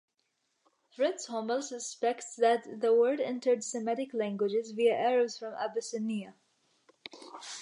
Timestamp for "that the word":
2.37-3.19